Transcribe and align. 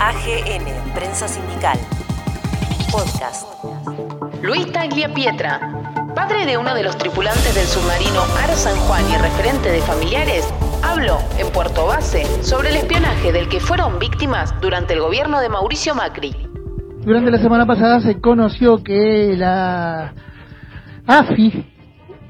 AGN, 0.00 0.94
Prensa 0.94 1.26
Sindical. 1.26 1.76
Podcast. 2.92 3.48
Luis 4.42 4.70
Taglia 4.70 5.12
Pietra, 5.12 5.58
padre 6.14 6.46
de 6.46 6.56
uno 6.56 6.72
de 6.72 6.84
los 6.84 6.96
tripulantes 6.96 7.52
del 7.52 7.66
submarino 7.66 8.20
Ara 8.40 8.54
San 8.54 8.76
Juan 8.76 9.02
y 9.10 9.16
referente 9.16 9.72
de 9.72 9.80
familiares, 9.80 10.48
habló 10.84 11.18
en 11.36 11.50
Puerto 11.52 11.86
Base 11.86 12.24
sobre 12.44 12.70
el 12.70 12.76
espionaje 12.76 13.32
del 13.32 13.48
que 13.48 13.58
fueron 13.58 13.98
víctimas 13.98 14.54
durante 14.60 14.94
el 14.94 15.00
gobierno 15.00 15.40
de 15.40 15.48
Mauricio 15.48 15.96
Macri. 15.96 16.32
Durante 17.00 17.32
la 17.32 17.38
semana 17.38 17.66
pasada 17.66 18.00
se 18.00 18.20
conoció 18.20 18.84
que 18.84 19.34
la 19.36 20.14
AFI, 21.08 21.66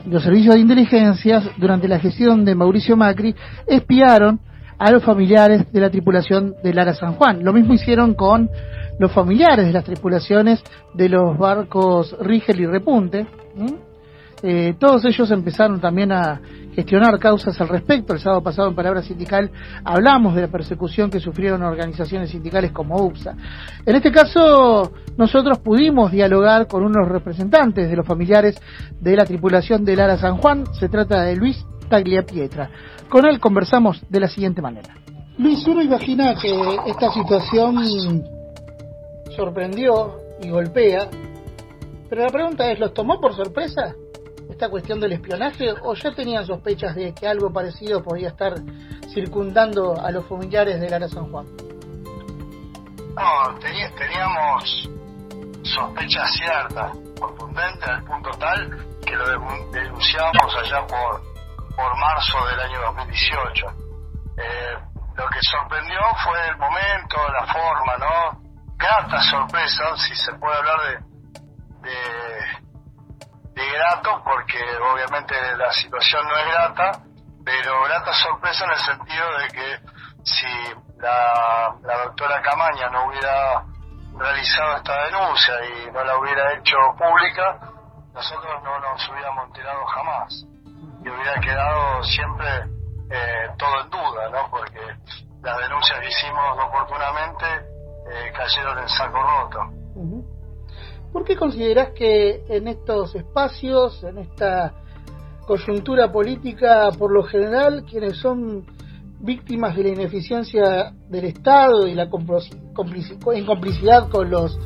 los 0.07 0.23
servicios 0.23 0.55
de 0.55 0.62
inteligencia, 0.62 1.43
durante 1.59 1.87
la 1.87 1.98
gestión 1.98 2.46
de 2.46 2.55
Mauricio 2.55 2.96
Macri, 2.96 3.35
espiaron 3.66 4.41
a 4.79 4.91
los 4.91 5.03
familiares 5.03 5.71
de 5.73 5.81
la 5.81 5.91
tripulación 5.91 6.55
del 6.63 6.77
Lara 6.77 6.95
San 6.95 7.15
Juan. 7.15 7.45
Lo 7.45 7.53
mismo 7.53 7.75
hicieron 7.75 8.15
con 8.15 8.49
los 8.99 9.13
familiares 9.13 9.67
de 9.67 9.73
las 9.73 9.85
tripulaciones 9.85 10.63
de 10.95 11.09
los 11.09 11.36
barcos 11.36 12.17
Rigel 12.21 12.61
y 12.61 12.67
Repunte. 12.67 13.27
Eh, 14.43 14.75
todos 14.79 15.05
ellos 15.05 15.31
empezaron 15.33 15.81
también 15.81 16.13
a 16.13 16.41
gestionar 16.75 17.19
causas 17.19 17.61
al 17.61 17.69
respecto. 17.69 18.13
El 18.13 18.21
sábado 18.21 18.43
pasado 18.43 18.69
en 18.69 18.77
Palabra 18.77 19.03
Sindical 19.03 19.50
hablamos 19.85 20.36
de 20.36 20.43
la 20.43 20.49
persecución 20.49 21.11
que 21.11 21.19
sufrieron 21.19 21.63
organizaciones 21.63 22.31
sindicales 22.31 22.71
como 22.71 22.97
UPSA. 22.97 23.35
En 23.85 23.97
este 23.97 24.13
caso, 24.13 24.93
nosotros 25.17 25.58
pudimos 25.58 26.13
dialogar 26.13 26.69
con 26.69 26.85
unos 26.85 27.08
representantes 27.08 27.91
de 27.91 27.97
los 27.97 28.07
familiares 28.07 28.61
de 29.00 29.17
la 29.17 29.25
tripulación 29.25 29.85
del 29.85 29.99
Lara 29.99 30.19
San 30.19 30.36
Juan. 30.36 30.64
Se 30.79 30.89
trata 30.89 31.22
de 31.22 31.35
Luis 31.35 31.64
Taglia 31.89 32.22
Pietra. 32.22 32.70
Con 33.08 33.27
él 33.27 33.41
conversamos 33.41 34.03
de 34.08 34.20
la 34.20 34.28
siguiente 34.28 34.61
manera. 34.61 34.94
Luis, 35.39 35.66
uno 35.66 35.83
imagina 35.83 36.34
que 36.34 36.50
esta 36.86 37.11
situación 37.12 38.22
sorprendió 39.34 40.16
y 40.42 40.50
golpea, 40.50 41.08
pero 42.10 42.22
la 42.24 42.28
pregunta 42.28 42.70
es, 42.70 42.78
¿los 42.78 42.92
tomó 42.92 43.20
por 43.20 43.34
sorpresa 43.34 43.94
esta 44.50 44.68
cuestión 44.68 45.00
del 45.00 45.12
espionaje 45.12 45.72
o 45.84 45.94
ya 45.94 46.12
tenían 46.14 46.44
sospechas 46.46 46.94
de 46.96 47.14
que 47.14 47.27
algo 47.27 47.52
parecido 47.52 48.02
podía 48.02 48.28
estar 48.28 48.55
circundando 49.14 49.94
a 49.94 50.11
los 50.11 50.27
familiares 50.27 50.80
de 50.80 50.90
Lara 50.90 51.08
San 51.08 51.30
Juan? 51.30 51.46
No, 53.14 53.58
teníamos 53.61 54.90
sospechas 55.62 56.30
ciertas, 56.34 56.92
contundentes 57.18 57.88
al 57.88 58.05
punto 58.05 58.30
tal 58.38 58.77
que 59.05 59.16
lo 59.16 59.27
denunciamos 59.72 60.56
allá 60.64 60.86
por 60.86 61.38
por 61.78 61.96
marzo 61.96 62.44
del 62.46 62.58
año 62.58 62.80
2018. 62.80 63.66
Eh, 64.36 64.78
lo 65.14 65.28
que 65.28 65.38
sorprendió 65.42 66.00
fue 66.24 66.48
el 66.48 66.56
momento, 66.56 67.16
la 67.30 67.46
forma, 67.46 67.96
¿no? 67.98 68.42
Grata 68.76 69.22
sorpresa, 69.22 69.96
si 69.96 70.16
se 70.16 70.32
puede 70.34 70.56
hablar 70.56 70.80
de, 71.82 71.92
de, 73.54 73.72
grato, 73.74 74.22
porque 74.24 74.58
obviamente 74.92 75.34
la 75.56 75.72
situación 75.72 76.26
no 76.26 76.36
es 76.36 76.46
grata, 76.46 77.00
pero 77.44 77.84
grata 77.84 78.12
sorpresa 78.12 78.64
en 78.64 78.70
el 78.72 78.78
sentido 78.78 79.38
de 79.38 79.48
que 79.48 79.78
si 80.24 80.46
la, 80.98 81.76
la 81.82 81.98
doctora 82.06 82.42
Camaña 82.42 82.90
no 82.90 83.06
hubiera 83.06 83.64
realizado 84.16 84.78
esta 84.78 85.04
denuncia 85.04 85.54
y 85.64 85.92
no 85.92 86.02
la 86.02 86.18
hubiera 86.18 86.54
hecho 86.54 86.76
pública, 86.98 87.60
nosotros 88.12 88.62
no 88.64 88.80
nos 88.80 89.08
hubiéramos 89.08 89.46
enterado 89.46 89.86
jamás 89.86 90.47
y 91.09 91.11
hubiera 91.11 91.41
quedado 91.41 92.03
siempre 92.05 92.47
eh, 93.11 93.48
todo 93.59 93.83
en 93.83 93.91
duda, 93.91 94.28
¿no? 94.31 94.51
Porque 94.51 94.81
las 95.42 95.59
denuncias 95.59 96.01
que 96.01 96.09
hicimos 96.09 96.59
oportunamente 96.67 97.47
eh, 98.11 98.33
cayeron 98.37 98.78
en 98.78 98.89
saco 98.89 99.19
roto. 99.23 99.59
¿Por 101.12 101.25
qué 101.25 101.36
considerás 101.36 101.91
que 101.91 102.45
en 102.48 102.69
estos 102.69 103.14
espacios, 103.14 104.05
en 104.05 104.19
esta 104.19 104.75
coyuntura 105.47 106.13
política, 106.13 106.91
por 106.98 107.11
lo 107.11 107.23
general, 107.23 107.85
quienes 107.89 108.18
son 108.18 108.67
víctimas 109.20 109.74
de 109.74 109.85
la 109.85 109.89
ineficiencia 109.89 110.92
del 111.08 111.24
Estado 111.24 111.86
y 111.86 111.95
la 111.95 112.05
en 112.05 113.47
complicidad 113.47 114.08
con 114.11 114.30
los 114.30 114.58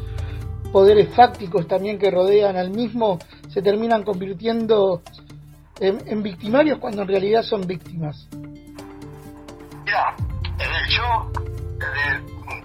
poderes 0.73 1.15
fácticos 1.15 1.69
también 1.69 1.99
que 1.99 2.11
rodean 2.11 2.57
al 2.57 2.71
mismo, 2.71 3.19
se 3.49 3.63
terminan 3.63 4.03
convirtiendo 4.03 5.03
en, 5.83 6.23
victimarios 6.23 6.79
cuando 6.79 7.03
en 7.03 7.09
realidad 7.09 7.43
son 7.43 7.67
víctimas? 7.67 8.29
Mira, 9.85 10.15
yo 10.89 11.33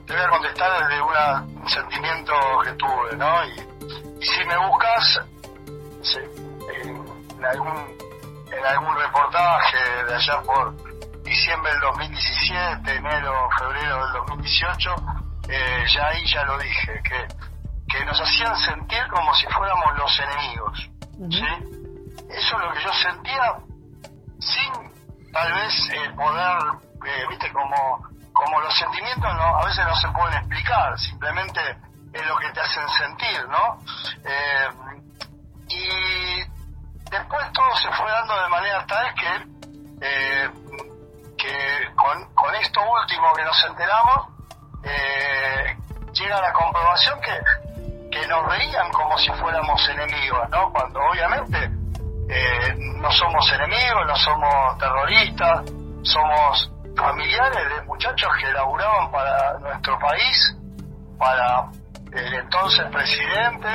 te 0.05 0.13
voy 0.13 0.23
a 0.23 0.29
contestar 0.29 0.87
desde 0.87 1.01
un 1.01 1.69
sentimiento 1.69 2.33
que 2.63 2.71
tuve, 2.73 3.17
¿no? 3.17 3.45
Y, 3.45 3.77
si 4.19 4.45
me 4.45 4.57
buscas 4.67 5.21
en, 6.71 7.45
algún, 7.45 7.77
en 8.51 8.65
algún 8.65 8.97
reportaje 8.97 9.77
de 10.07 10.15
allá 10.15 10.41
por 10.43 10.75
diciembre 11.23 11.71
del 11.71 11.81
2017, 11.81 12.95
enero, 12.95 13.49
febrero 13.59 14.05
del 14.05 14.13
2018, 14.27 14.95
eh, 15.49 15.85
ya 15.93 16.07
ahí 16.07 16.25
ya 16.33 16.43
lo 16.45 16.57
dije, 16.57 17.01
que, 17.03 17.27
que 17.87 18.05
nos 18.05 18.19
hacían 18.19 18.55
sentir 18.57 19.07
como 19.09 19.33
si 19.35 19.45
fuéramos 19.47 19.97
los 19.97 20.19
enemigos, 20.19 20.89
¿sí? 21.29 21.76
Eso 22.37 22.55
es 22.55 22.63
lo 22.63 22.73
que 22.73 22.81
yo 22.81 22.93
sentía 22.93 23.55
sin 24.39 25.31
tal 25.31 25.53
vez 25.53 25.73
eh, 25.91 26.09
poder, 26.15 26.57
eh, 27.05 27.25
viste, 27.29 27.51
como, 27.51 28.07
como 28.31 28.61
los 28.61 28.77
sentimientos 28.77 29.33
no, 29.33 29.57
a 29.57 29.65
veces 29.65 29.85
no 29.85 29.95
se 29.95 30.07
pueden 30.09 30.33
explicar, 30.35 30.97
simplemente 30.99 31.61
es 32.13 32.25
lo 32.25 32.37
que 32.37 32.49
te 32.51 32.61
hacen 32.61 32.87
sentir, 32.89 33.47
¿no? 33.49 33.79
Eh, 34.23 34.69
y 35.69 36.39
después 37.09 37.51
todo 37.53 37.75
se 37.75 37.91
fue 37.91 38.11
dando 38.11 38.41
de 38.41 38.49
manera 38.49 38.85
tal 38.85 39.13
que, 39.15 40.51
que 41.37 41.95
con, 41.95 42.33
con 42.35 42.55
esto 42.55 42.79
último 42.81 43.33
que 43.33 43.43
nos 43.43 43.65
enteramos, 43.65 44.27
llega 46.13 46.41
la 46.41 46.53
comprobación 46.53 47.19
que, 47.21 48.09
que 48.09 48.27
nos 48.27 48.47
veían 48.47 48.91
como 48.91 49.17
si 49.17 49.29
fuéramos 49.33 49.89
enemigos, 49.89 50.49
¿no? 50.49 50.71
Cuando 50.71 50.99
obviamente 51.01 51.76
eh, 52.29 52.75
no 52.77 53.11
somos 53.11 53.51
enemigos, 53.53 54.05
no 54.05 54.15
somos 54.15 54.77
terroristas, 54.77 55.61
somos 56.03 56.71
familiares 56.95 57.69
de 57.69 57.81
muchachos 57.83 58.29
que 58.39 58.51
laburaban 58.51 59.11
para 59.11 59.59
nuestro 59.59 59.97
país, 59.99 60.57
para 61.17 61.69
el 62.11 62.33
entonces 62.33 62.85
presidente 62.91 63.67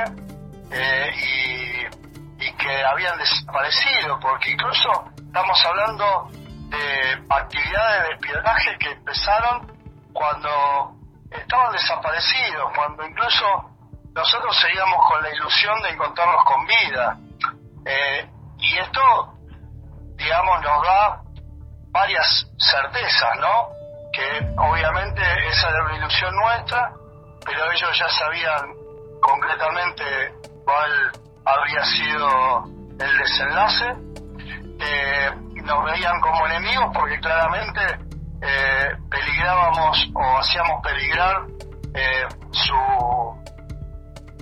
eh, 0.70 1.10
y, 1.16 2.44
y, 2.44 2.52
que 2.54 2.84
habían 2.84 3.16
desaparecido, 3.18 4.18
porque 4.20 4.50
incluso 4.50 4.90
estamos 5.16 5.64
hablando 5.66 6.28
de 6.68 7.22
actividades 7.28 8.08
de 8.08 8.14
espionaje 8.14 8.76
que 8.78 8.90
empezaron 8.90 9.72
cuando 10.12 10.94
estaban 11.30 11.72
desaparecidos, 11.72 12.72
cuando 12.74 13.06
incluso 13.06 13.72
nosotros 14.14 14.58
seguíamos 14.60 14.98
con 15.08 15.22
la 15.22 15.30
ilusión 15.30 15.80
de 15.82 15.90
encontrarlos 15.90 16.44
con 16.44 16.66
vida. 16.66 17.18
Eh, 17.84 18.28
y 18.62 18.78
esto, 18.78 19.00
digamos, 20.16 20.62
nos 20.62 20.82
da 20.82 21.22
varias 21.90 22.46
certezas, 22.58 23.36
¿no? 23.40 23.68
Que 24.12 24.54
obviamente 24.56 25.22
esa 25.48 25.68
era 25.68 25.84
una 25.84 25.96
ilusión 25.96 26.34
nuestra, 26.36 26.92
pero 27.44 27.70
ellos 27.72 27.98
ya 27.98 28.08
sabían 28.08 28.74
concretamente 29.20 30.04
cuál 30.64 31.12
habría 31.44 31.84
sido 31.84 32.64
el 32.98 33.18
desenlace. 33.18 33.84
Eh, 34.78 35.30
nos 35.64 35.84
veían 35.84 36.20
como 36.20 36.46
enemigos 36.46 36.90
porque 36.94 37.18
claramente 37.20 37.80
eh, 38.42 38.90
peligrábamos 39.10 40.10
o 40.14 40.38
hacíamos 40.38 40.82
peligrar 40.82 41.46
eh, 41.94 42.26
su 42.50 43.42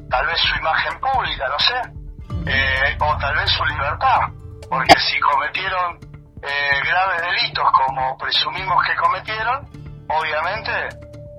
tal 0.09 0.27
vez 0.27 0.41
su 0.41 0.59
imagen 0.59 0.99
pública, 0.99 1.47
no 1.49 1.59
sé, 1.59 2.00
eh, 2.47 2.97
o 2.99 3.17
tal 3.19 3.35
vez 3.37 3.51
su 3.51 3.65
libertad, 3.65 4.21
porque 4.69 4.95
si 4.99 5.21
cometieron 5.21 5.99
eh, 6.43 6.81
graves 6.85 7.23
delitos 7.23 7.65
como 7.73 8.17
presumimos 8.19 8.83
que 8.85 8.97
cometieron, 8.97 9.69
obviamente 10.09 10.73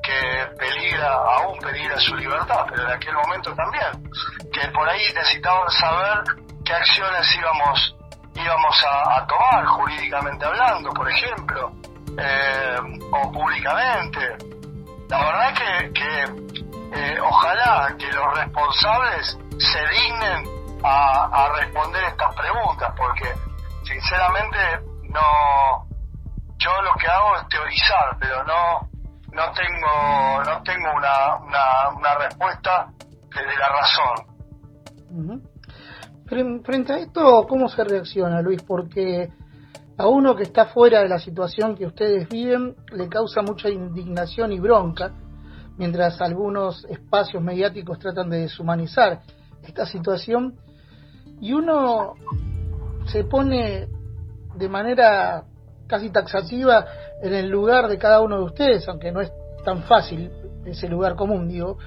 que 0.04 0.48
peligra, 0.58 1.14
aún 1.14 1.58
peligra 1.60 2.00
su 2.00 2.16
libertad, 2.16 2.66
pero 2.70 2.84
en 2.88 2.92
aquel 2.92 3.14
momento 3.14 3.54
también, 3.54 4.10
que 4.52 4.68
por 4.70 4.90
ahí 4.90 5.02
necesitaban 5.14 5.70
saber 5.72 6.24
qué 6.66 6.74
acciones 6.74 7.36
íbamos 7.38 7.96
íbamos 8.34 8.86
a, 8.88 9.28
tomar 9.28 9.66
jurídicamente 9.66 10.46
hablando, 10.46 10.90
por 10.92 11.10
ejemplo, 11.10 11.72
eh, 12.18 12.78
o 13.12 13.32
públicamente. 13.32 14.38
La 15.10 15.18
verdad 15.20 15.54
que, 15.54 15.92
que 15.94 17.20
ojalá 17.20 17.94
que 17.98 18.08
los 18.12 18.38
responsables 18.38 19.38
se 19.60 19.88
dignen 19.88 20.61
a, 20.84 21.50
responder 21.60 22.04
estas 22.06 22.36
preguntas, 22.36 22.94
porque 22.98 23.34
sinceramente 23.84 24.58
no, 25.10 25.88
yo 26.58 26.82
lo 26.82 26.94
que 27.00 27.08
hago 27.08 27.38
es 27.38 27.48
teorizar, 27.50 28.18
pero 28.20 28.44
no, 28.44 28.90
no 29.34 29.52
tengo 29.54 30.44
no 30.44 30.64
tengo 30.64 30.94
una, 30.96 31.36
una, 31.96 32.16
respuesta 32.16 32.92
desde 33.30 33.58
la 33.58 33.70
razón. 33.70 34.26
Frente 36.64 36.94
a 36.94 36.98
esto, 36.98 37.46
¿cómo 37.48 37.68
se 37.68 37.84
reacciona, 37.84 38.42
Luis? 38.42 38.64
Porque 38.64 39.30
a 39.98 40.08
uno 40.08 40.36
que 40.36 40.44
está 40.44 40.68
fuera 40.68 41.02
de 41.02 41.10
la 41.10 41.20
situación 41.20 41.76
que 41.76 41.86
ustedes 41.86 42.28
viven 42.30 42.76
le 42.92 43.10
causa 43.10 43.42
mucha 43.42 43.70
indignación 43.70 44.52
y 44.52 44.60
bronca, 44.60 45.12
mientras 45.78 46.22
algunos 46.22 46.86
espacios 46.86 47.44
mediáticos 47.44 48.00
tratan 48.00 48.30
de 48.30 48.42
deshumanizar 48.42 49.22
esta 49.64 49.86
situación 49.86 50.56
y 51.42 51.54
uno 51.54 52.14
se 53.08 53.24
pone 53.24 53.88
de 54.56 54.70
manera 54.70 55.44
casi 55.88 56.10
taxativa 56.12 56.86
en 57.22 57.34
el 57.34 57.50
lugar 57.50 57.88
de 57.88 57.98
cada 57.98 58.22
uno 58.22 58.38
de 58.38 58.44
ustedes, 58.44 58.88
aunque 58.88 59.12
no 59.12 59.22
es 59.22 59.32
tan 59.66 59.84
fácil 59.84 60.32
ese 60.66 60.88
lugar 60.88 61.16
común, 61.16 61.50
digo, 61.50 61.78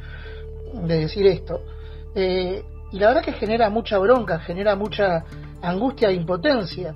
de 0.75 0.99
decir 0.99 1.27
esto. 1.27 1.61
Eh, 2.15 2.63
y 2.91 2.99
la 2.99 3.09
verdad 3.09 3.23
que 3.23 3.33
genera 3.33 3.71
mucha 3.71 3.99
bronca, 3.99 4.41
genera 4.41 4.77
mucha 4.77 5.25
angustia 5.63 6.09
e 6.09 6.15
impotencia. 6.15 6.95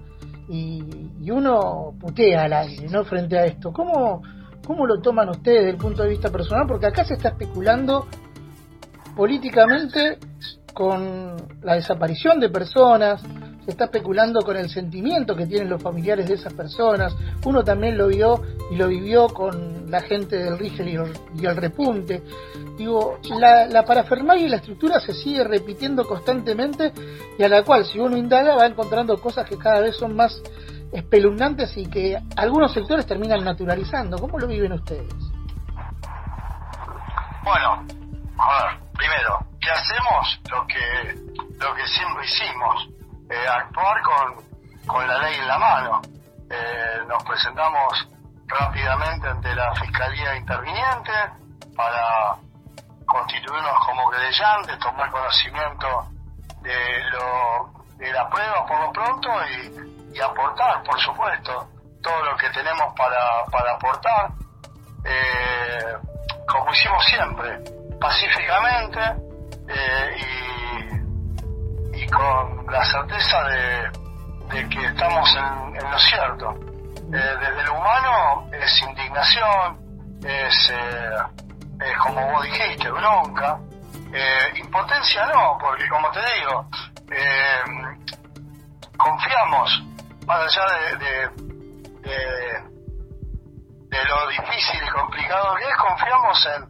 Y, 0.48 1.06
uno 1.30 1.92
putea 2.00 2.44
al 2.44 2.54
aire, 2.54 2.88
¿no? 2.88 3.04
Frente 3.04 3.38
a 3.38 3.44
esto. 3.44 3.70
¿Cómo, 3.70 4.22
¿Cómo 4.66 4.86
lo 4.86 4.98
toman 4.98 5.28
ustedes 5.28 5.58
desde 5.58 5.70
el 5.72 5.76
punto 5.76 6.02
de 6.02 6.08
vista 6.08 6.30
personal? 6.30 6.66
Porque 6.66 6.86
acá 6.86 7.04
se 7.04 7.14
está 7.14 7.28
especulando 7.28 8.06
políticamente 9.14 10.18
con 10.72 11.36
la 11.62 11.74
desaparición 11.74 12.40
de 12.40 12.48
personas, 12.48 13.22
se 13.68 13.72
está 13.72 13.84
especulando 13.84 14.40
con 14.40 14.56
el 14.56 14.70
sentimiento 14.70 15.36
que 15.36 15.46
tienen 15.46 15.68
los 15.68 15.82
familiares 15.82 16.26
de 16.26 16.34
esas 16.34 16.54
personas. 16.54 17.14
Uno 17.44 17.62
también 17.62 17.98
lo 17.98 18.06
vio 18.06 18.42
y 18.70 18.76
lo 18.76 18.88
vivió 18.88 19.28
con 19.28 19.90
la 19.90 20.00
gente 20.00 20.36
del 20.36 20.58
Rigel 20.58 20.88
y 21.34 21.44
el, 21.44 21.56
repunte. 21.56 22.22
Digo, 22.78 23.18
la, 23.38 23.66
la 23.66 24.36
y 24.38 24.48
la 24.48 24.56
estructura 24.56 25.00
se 25.00 25.12
sigue 25.12 25.44
repitiendo 25.44 26.06
constantemente 26.06 26.92
y 27.38 27.42
a 27.42 27.48
la 27.48 27.62
cual 27.62 27.84
si 27.84 27.98
uno 27.98 28.16
indaga 28.16 28.54
va 28.54 28.66
encontrando 28.66 29.18
cosas 29.18 29.46
que 29.46 29.58
cada 29.58 29.80
vez 29.80 29.96
son 29.96 30.16
más 30.16 30.40
espeluznantes 30.92 31.76
y 31.76 31.86
que 31.90 32.18
algunos 32.36 32.72
sectores 32.72 33.06
terminan 33.06 33.44
naturalizando. 33.44 34.18
¿Cómo 34.18 34.38
lo 34.38 34.46
viven 34.46 34.72
ustedes? 34.72 35.12
Bueno, 37.44 37.84
a 38.38 38.64
ver, 38.64 38.80
primero, 38.94 39.46
¿qué 39.60 39.70
hacemos? 39.70 40.40
Siempre 41.88 42.24
hicimos, 42.24 42.88
eh, 43.30 43.48
actuar 43.48 44.02
con, 44.02 44.86
con 44.86 45.06
la 45.06 45.18
ley 45.18 45.34
en 45.36 45.48
la 45.48 45.58
mano. 45.58 46.00
Eh, 46.50 47.00
nos 47.06 47.22
presentamos 47.24 48.08
rápidamente 48.46 49.28
ante 49.28 49.54
la 49.54 49.74
Fiscalía 49.74 50.36
Interviniente 50.36 51.12
para 51.76 52.36
constituirnos 53.06 53.86
como 53.86 54.10
creyentes, 54.10 54.78
tomar 54.78 55.10
conocimiento 55.10 56.06
de, 56.62 57.10
lo, 57.10 57.70
de 57.96 58.12
la 58.12 58.28
prueba 58.28 58.66
por 58.66 58.80
lo 58.80 58.92
pronto 58.92 59.28
y, 59.46 60.16
y, 60.16 60.20
aportar, 60.20 60.82
por 60.82 60.98
supuesto, 61.00 61.68
todo 62.02 62.24
lo 62.24 62.36
que 62.36 62.48
tenemos 62.50 62.94
para, 62.96 63.44
para 63.50 63.72
aportar, 63.74 64.30
eh, 65.04 65.96
como 66.46 66.72
hicimos 66.72 67.04
siempre, 67.04 67.60
pacíficamente 68.00 69.00
y, 70.16 70.57
con 72.10 72.66
la 72.72 72.84
certeza 72.84 73.42
de, 73.44 74.68
que 74.68 74.86
estamos 74.86 75.28
en, 75.36 75.90
lo 75.90 75.98
cierto. 75.98 76.54
Eh, 77.12 77.36
desde 77.40 77.64
lo 77.64 77.74
humano 77.74 78.48
es 78.52 78.82
indignación, 78.82 79.78
es, 80.24 80.70
eh, 80.72 81.16
es 81.80 81.98
como 81.98 82.32
vos 82.32 82.42
dijiste, 82.44 82.90
bronca. 82.90 83.58
Eh, 84.12 84.52
impotencia 84.56 85.26
no, 85.26 85.58
porque 85.60 85.86
como 85.88 86.10
te 86.10 86.20
digo, 86.34 86.66
confiamos, 88.96 89.82
más 90.26 90.40
allá 90.40 90.66
de, 90.74 90.96
de, 90.96 91.28
de, 92.00 92.62
de, 93.90 94.04
lo 94.04 94.28
difícil 94.28 94.82
y 94.82 94.88
complicado 94.88 95.54
que 95.56 95.64
es, 95.64 95.76
confiamos 95.76 96.48
en, 96.56 96.62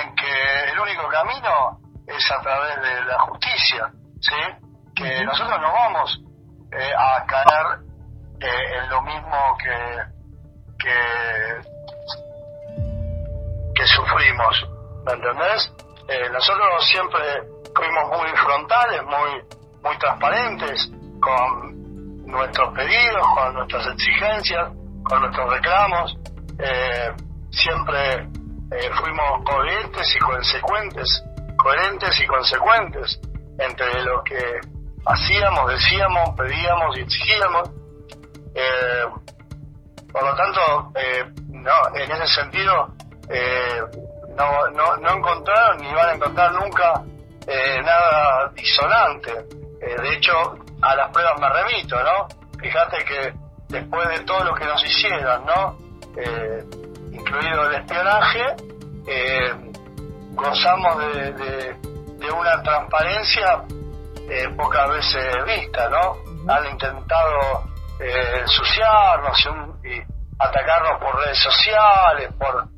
en 0.00 0.14
que 0.14 0.64
el 0.72 0.80
único 0.80 1.08
camino 1.08 1.78
es 2.06 2.30
a 2.32 2.40
través 2.40 2.80
de 2.80 3.04
la 3.04 3.18
justicia, 3.20 3.90
¿sí? 4.20 4.67
Que 4.98 5.24
nosotros 5.24 5.60
no 5.60 5.72
vamos 5.72 6.20
eh, 6.72 6.92
a 6.98 7.24
caer 7.24 7.78
eh, 8.40 8.78
en 8.78 8.90
lo 8.90 9.02
mismo 9.02 9.56
que, 9.62 10.02
que, 10.78 11.60
que 13.74 13.86
sufrimos, 13.86 14.68
¿me 15.06 15.12
entendés? 15.12 15.72
Eh, 16.08 16.28
nosotros 16.32 16.88
siempre 16.90 17.20
fuimos 17.76 18.08
muy 18.08 18.28
frontales, 18.38 19.02
muy, 19.04 19.42
muy 19.82 19.98
transparentes 19.98 20.90
con 21.20 22.26
nuestros 22.26 22.74
pedidos, 22.74 23.26
con 23.36 23.54
nuestras 23.54 23.86
exigencias, 23.88 24.68
con 25.04 25.20
nuestros 25.20 25.52
reclamos. 25.52 26.16
Eh, 26.58 27.12
siempre 27.50 28.28
eh, 28.72 28.90
fuimos 29.00 29.44
coherentes 29.44 30.16
y 30.16 30.18
consecuentes, 30.18 31.24
coherentes 31.56 32.20
y 32.20 32.26
consecuentes 32.26 33.20
entre 33.58 34.02
lo 34.02 34.22
que 34.24 34.60
hacíamos, 35.08 35.70
decíamos, 35.70 36.30
pedíamos 36.36 36.96
y 36.96 37.00
exigíamos. 37.00 37.70
Eh, 38.54 39.04
por 40.12 40.22
lo 40.22 40.34
tanto, 40.34 40.92
eh, 40.96 41.24
no, 41.48 41.96
en 41.96 42.10
ese 42.10 42.26
sentido, 42.26 42.94
eh, 43.30 43.80
no, 44.36 44.68
no, 44.70 44.96
no 44.96 45.16
encontraron 45.16 45.78
ni 45.78 45.92
van 45.92 46.10
a 46.10 46.14
encontrar 46.14 46.52
nunca 46.52 47.02
nada 47.82 48.52
disonante. 48.54 49.32
De 49.80 50.14
hecho, 50.14 50.32
a 50.82 50.94
las 50.94 51.10
pruebas 51.10 51.40
me 51.40 51.48
remito, 51.48 51.96
¿no? 52.02 52.28
Fíjate 52.60 53.04
que 53.04 53.32
después 53.68 54.06
de 54.10 54.20
todo 54.24 54.44
lo 54.44 54.54
que 54.54 54.66
nos 54.66 54.84
hicieron, 54.84 55.46
¿no? 55.46 55.78
Incluido 57.10 57.70
el 57.70 57.74
espionaje, 57.76 58.54
gozamos 60.32 60.98
de, 60.98 61.32
de, 61.32 62.30
una 62.30 62.62
transparencia 62.62 63.62
eh, 64.28 64.48
pocas 64.56 64.88
veces 64.90 65.44
vista, 65.44 65.88
¿no? 65.88 66.16
Han 66.52 66.66
intentado 66.66 67.64
eh, 68.00 68.40
ensuciarnos 68.40 69.48
y, 69.84 69.88
y, 69.88 70.02
atacarnos 70.38 71.00
por 71.00 71.16
redes 71.16 71.38
sociales, 71.38 72.32
por, 72.38 72.68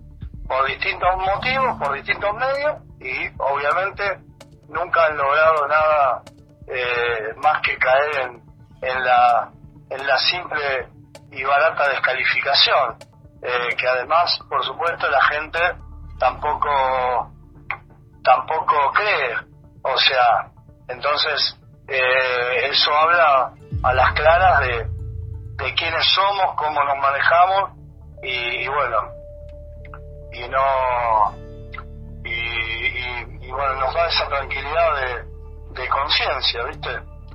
por 0.47 0.67
distintos 0.67 1.17
motivos, 1.17 1.77
por 1.79 1.95
distintos 1.95 2.35
medios, 2.35 2.77
y 3.01 3.29
obviamente 3.39 4.21
nunca 4.69 5.07
han 5.07 5.17
logrado 5.17 5.67
nada 5.69 6.23
eh, 6.67 7.35
más 7.43 7.61
que 7.63 7.77
caer 7.79 8.17
en, 8.23 8.43
en, 8.83 9.05
la, 9.05 9.51
en 9.91 10.07
la 10.07 10.19
simple 10.19 10.89
y 11.33 11.45
barata 11.45 11.89
descalificación 11.91 12.97
eh, 13.43 13.75
que 13.77 13.89
además, 13.89 14.39
por 14.49 14.63
supuesto, 14.65 15.09
la 15.09 15.23
gente 15.23 15.59
tampoco 16.19 17.33
tampoco 18.23 18.93
cree. 18.93 19.35
O 19.83 19.97
sea, 19.97 20.51
entonces 20.93 21.57
eh, 21.89 22.69
eso 22.71 22.91
habla 22.93 23.53
a 23.83 23.95
las 23.95 24.13
claras 24.15 24.61
de, 24.61 24.87
de 25.65 25.75
quiénes 25.75 26.05
somos, 26.15 26.55
cómo 26.57 26.83
nos 26.85 26.97
manejamos 26.99 27.71
y, 28.23 28.65
y 28.65 28.69
bueno, 28.69 28.99
y 30.33 30.49
no 30.49 31.35
y, 32.25 32.31
y, 32.31 33.47
y, 33.47 33.51
bueno 33.51 33.75
nos 33.81 33.95
da 33.95 34.07
esa 34.07 34.29
tranquilidad 34.29 34.95
de, 34.97 35.81
de 35.83 35.89
conciencia, 35.89 36.65
¿viste? 36.65 36.91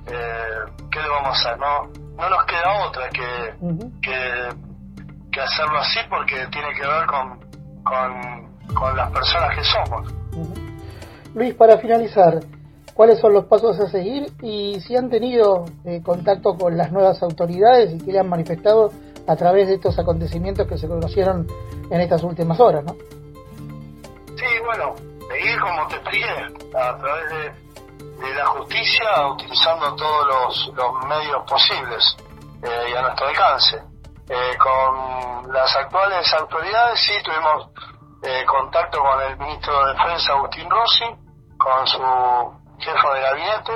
Eh, 0.08 0.72
¿Qué 0.90 1.00
le 1.02 1.08
vamos 1.08 1.28
a 1.28 1.32
hacer? 1.50 1.58
No, 1.58 1.86
no 2.16 2.30
nos 2.30 2.44
queda 2.46 2.86
otra 2.86 3.08
que, 3.10 3.54
uh 3.60 3.70
-huh. 3.72 4.00
que 4.00 4.66
que 5.36 5.42
hacerlo 5.42 5.78
así 5.80 6.00
porque 6.08 6.46
tiene 6.46 6.72
que 6.74 6.86
ver 6.86 7.06
con, 7.06 7.38
con, 7.84 8.74
con 8.74 8.96
las 8.96 9.10
personas 9.10 9.54
que 9.54 9.64
somos. 9.64 10.10
Uh 10.32 10.46
-huh. 10.46 11.34
Luis, 11.34 11.54
para 11.54 11.76
finalizar, 11.76 12.40
¿cuáles 12.96 13.20
son 13.20 13.32
los 13.32 13.44
pasos 13.44 13.78
a 13.78 13.88
seguir 13.88 14.32
y 14.42 14.80
si 14.80 14.96
han 14.96 15.10
tenido 15.10 15.64
eh, 15.84 16.02
contacto 16.02 16.56
con 16.56 16.76
las 16.76 16.90
nuevas 16.90 17.22
autoridades 17.22 17.94
y 17.94 18.04
qué 18.04 18.12
le 18.12 18.20
han 18.20 18.28
manifestado 18.28 18.90
a 19.26 19.36
través 19.36 19.68
de 19.68 19.74
estos 19.74 19.98
acontecimientos 19.98 20.66
que 20.66 20.78
se 20.78 20.88
conocieron 20.88 21.46
en 21.90 22.00
estas 22.00 22.22
últimas 22.22 22.58
horas, 22.58 22.84
¿no? 22.84 22.94
Sí, 24.36 24.46
bueno, 24.64 24.94
seguir 25.28 25.60
como 25.60 25.86
te 25.88 25.96
expliqué, 25.96 26.30
a 26.76 26.96
través 26.98 27.30
de, 27.30 27.66
la 28.34 28.46
justicia, 28.46 29.28
utilizando 29.32 29.94
todos 29.94 30.26
los, 30.26 30.72
los 30.74 31.04
medios 31.06 31.42
posibles 31.48 32.16
eh, 32.62 32.90
y 32.90 32.96
a 32.96 33.02
nuestro 33.02 33.28
alcance 33.28 33.96
eh, 34.28 34.56
con 34.58 35.52
las 35.52 35.76
actuales 35.76 36.32
autoridades 36.34 36.98
sí 36.98 37.12
tuvimos 37.22 37.70
eh, 38.22 38.44
contacto 38.44 38.98
con 38.98 39.22
el 39.22 39.38
ministro 39.38 39.86
de 39.86 39.92
Defensa 39.92 40.32
Agustín 40.32 40.68
Rossi, 40.68 41.04
con 41.56 41.86
su 41.86 42.65
jefa 42.78 43.14
de 43.14 43.20
gabinete, 43.20 43.72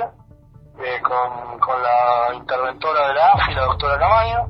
eh, 0.83 1.01
con, 1.01 1.59
con, 1.59 1.81
la 1.81 2.33
interventora 2.33 3.07
de 3.07 3.13
la 3.13 3.31
AFI, 3.33 3.53
la 3.53 3.63
doctora 3.63 3.99
Camaño, 3.99 4.47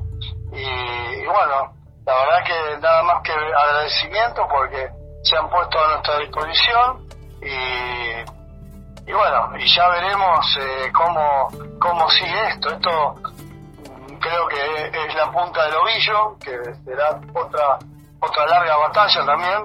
y, 0.52 1.22
y, 1.22 1.26
bueno, 1.26 1.74
la 2.06 2.14
verdad 2.14 2.44
que 2.44 2.78
nada 2.80 3.02
más 3.02 3.22
que 3.22 3.32
agradecimiento 3.32 4.46
porque 4.48 4.90
se 5.22 5.36
han 5.36 5.48
puesto 5.48 5.78
a 5.78 5.88
nuestra 5.92 6.18
disposición 6.18 7.08
y, 7.40 9.10
y 9.10 9.12
bueno, 9.12 9.56
y 9.58 9.74
ya 9.74 9.88
veremos 9.88 10.58
eh, 10.60 10.92
cómo, 10.92 11.48
cómo 11.80 12.08
sigue 12.10 12.48
esto. 12.48 12.70
Esto 12.70 13.14
mm, 13.14 14.18
creo 14.18 14.48
que 14.48 15.06
es 15.06 15.14
la 15.14 15.30
punta 15.30 15.64
del 15.64 15.74
ovillo, 15.76 16.36
que 16.38 16.74
será 16.84 17.20
otra, 17.34 17.78
otra 18.20 18.46
larga 18.46 18.76
batalla 18.76 19.26
también, 19.26 19.64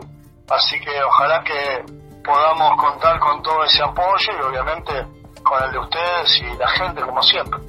así 0.49 0.79
que 0.79 1.03
ojalá 1.03 1.43
que 1.43 2.06
podamos 2.27 2.75
contar 2.77 3.19
con 3.19 3.41
todo 3.41 3.63
ese 3.63 3.81
apoyo 3.81 4.33
y 4.37 4.45
obviamente 4.45 4.91
con 5.41 5.63
el 5.63 5.71
de 5.71 5.79
ustedes 5.79 6.41
y 6.41 6.57
la 6.57 6.67
gente 6.67 7.01
como 7.01 7.23
siempre. 7.23 7.59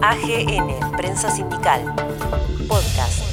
AGN, 0.00 0.96
Prensa 0.96 1.28
Sindical. 1.28 1.92
Podcast. 2.68 3.27